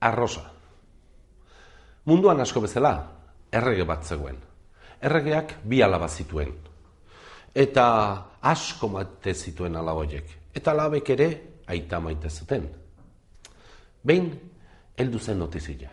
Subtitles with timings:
[0.00, 0.50] arrosa.
[2.08, 2.94] Munduan asko bezala,
[3.52, 4.38] errege bat zegoen.
[5.00, 6.52] Erregeak bi alaba zituen.
[7.54, 7.86] Eta
[8.40, 10.36] asko mate zituen alaboiek.
[10.54, 11.28] Eta alabek ere
[11.70, 12.66] aita maite zuten.
[14.02, 14.30] Behin,
[14.96, 15.90] heldu zen notizia.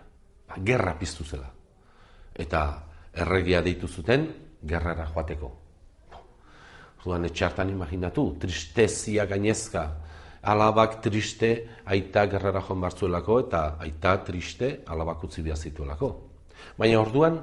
[0.48, 1.50] Ba, gerra piztu zela.
[2.34, 2.62] Eta
[3.14, 4.28] erregia deitu zuten,
[4.64, 5.52] gerrara joateko.
[7.04, 9.86] Zuan etxartan imaginatu, tristezia gainezka,
[10.48, 11.50] alabak triste
[11.86, 16.10] aita gerrara joan bartzuelako eta aita triste alabak utzi zituelako.
[16.78, 17.40] Baina orduan,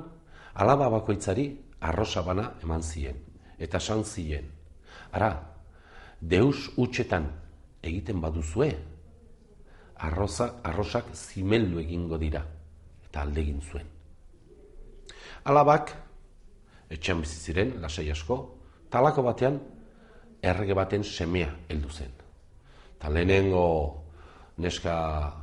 [0.54, 3.16] alaba bakoitzari arrosa bana eman zien,
[3.58, 4.48] eta san zien.
[5.12, 5.30] Ara,
[6.20, 7.28] deus utxetan
[7.82, 8.72] egiten baduzue,
[9.96, 12.42] arroza, arrosak zimeldu egingo dira,
[13.04, 13.86] eta aldegin zuen.
[15.44, 15.92] Alabak,
[16.88, 19.60] etxean biziziren, lasai asko, talako batean,
[20.42, 22.23] errege baten semea heldu zen.
[22.98, 24.04] Ta lehenengo
[24.58, 24.96] neska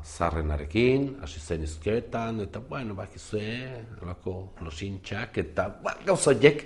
[0.03, 6.63] zarrenarekin, hasi zen izketan, eta bueno, bakizue, alako losintxak, eta ba, gauzoiek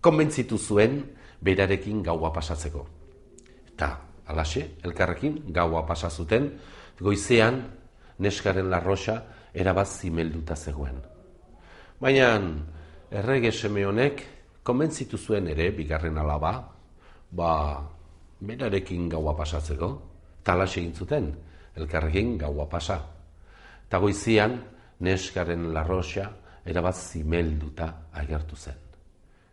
[0.00, 1.00] konbentzitu zuen
[1.42, 2.86] berarekin gaua pasatzeko.
[3.72, 3.90] Eta
[4.30, 6.52] alaxe, elkarrekin gaua pasazuten,
[7.00, 7.64] goizean
[8.22, 9.18] neskaren larroxa
[9.54, 11.00] erabaz zimelduta zegoen.
[12.00, 12.28] Baina
[13.10, 14.22] errege seme honek
[14.62, 16.54] konbentzitu zuen ere bigarren alaba,
[17.32, 17.52] ba
[18.40, 19.90] berarekin gaua pasatzeko,
[20.44, 21.32] talaxe egin zuten,
[21.76, 22.98] elkarrekin gaua pasa.
[23.86, 24.56] Eta goizian
[25.00, 26.30] neskaren larroxa
[26.66, 28.80] erabaz zimelduta agertu zen.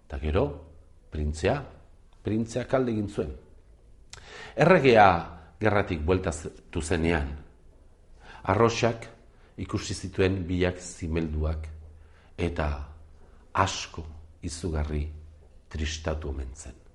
[0.07, 0.45] Eta gero,
[1.11, 1.59] printzea,
[2.23, 3.31] printzea kalde egin zuen.
[4.55, 5.07] Erregea
[5.59, 7.31] gerratik bueltatu zenean,
[8.43, 9.07] arroxak
[9.59, 11.67] ikusi zituen biak zimelduak
[12.39, 12.69] eta
[13.53, 14.05] asko
[14.41, 15.03] izugarri
[15.69, 16.88] tristatu omen zen.